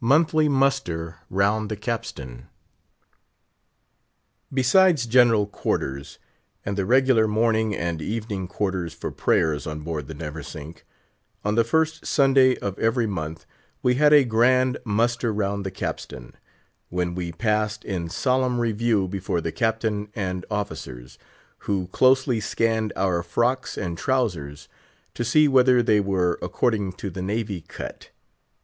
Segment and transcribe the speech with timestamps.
[0.00, 2.48] MONTHLY MUSTER ROUND THE CAPSTAN.
[4.52, 6.18] Besides general quarters,
[6.66, 10.84] and the regular morning and evening quarters for prayers on board the Neversink,
[11.44, 13.46] on the first Sunday of every month
[13.80, 16.32] we had a grand "muster round the capstan,"
[16.88, 21.16] when we passed in solemn review before the Captain and officers,
[21.58, 24.66] who closely scanned our frocks and trowsers,
[25.14, 28.10] to see whether they were according to the Navy cut.